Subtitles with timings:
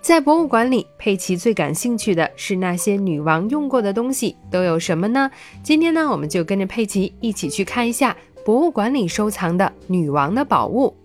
[0.00, 5.30] 在博物馆里，佩奇最感兴趣的是那些女王用过的东西都有什么呢？
[5.64, 10.96] 今天呢，我们就跟着佩奇一起去看一下博物馆里收藏的女王的宝物。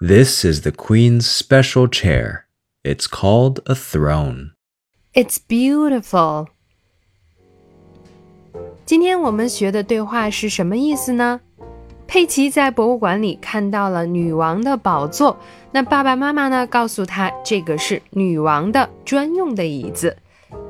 [0.00, 2.44] This is the Queen's special chair.
[2.82, 4.52] It's called a throne.
[5.12, 6.46] It's beautiful。
[8.86, 11.42] 今天我们学的对话是什么意思呢？
[12.14, 15.36] 佩奇在博物馆里看到了女王的宝座，
[15.72, 20.16] 那爸爸妈妈呢告诉他这个是女王的专用的椅子。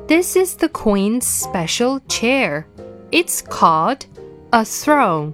[0.06, 2.64] This is the Queen's special chair.
[3.10, 4.00] It's called
[4.50, 5.32] a throne.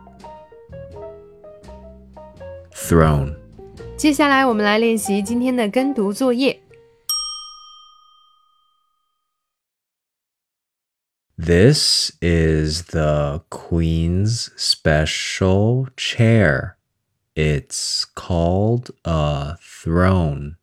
[2.73, 3.35] throne
[3.97, 6.65] 接下来我们来练习今天的跟读作业。
[11.37, 16.77] This is the Queen's special chair.
[17.35, 20.55] It's called a throne.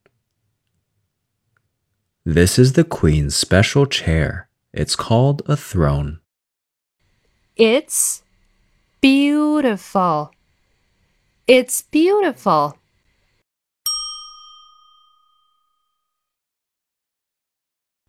[2.25, 4.49] This is the Queen's special chair.
[4.73, 6.21] It's called a throne.
[7.57, 8.23] It's
[9.08, 10.34] beautiful.
[11.48, 12.78] It's beautiful.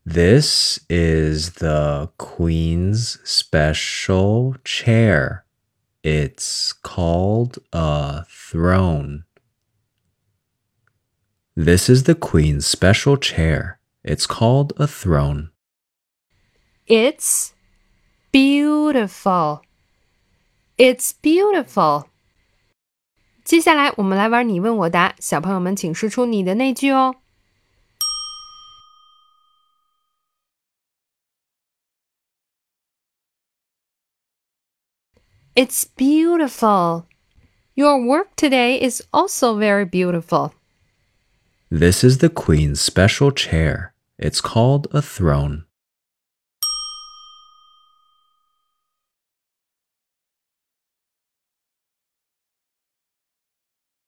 [0.04, 5.44] This is the Queen's special chair.
[6.02, 9.22] It's called a throne.
[11.54, 13.78] This is the Queen's special chair.
[14.02, 15.50] It's called a throne.
[16.88, 17.54] It's
[18.32, 19.62] beautiful.
[20.77, 22.05] It's beautiful.
[23.43, 27.15] 接下来我们来玩你问我答，小朋友们请说出你的那句哦。
[35.55, 37.05] It's beautiful.
[37.75, 40.53] Your work today is also very beautiful.
[41.69, 43.93] This is the Queen's special chair.
[44.17, 45.65] It's called a throne.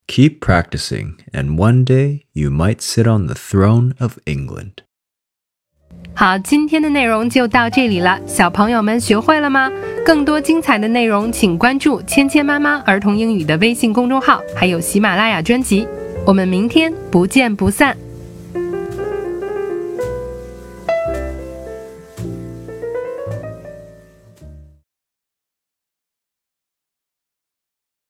[0.09, 4.83] Keep practicing, and one day you might sit on the throne of England.
[6.13, 9.71] 好，今天的内容就到这里了，小朋友们学会了吗？
[10.05, 15.87] 更多精彩的内容，请关注“芊芊妈妈儿童英语”的微信公众号，还有喜马拉雅专辑。
[16.25, 17.97] 我们明天不见不散。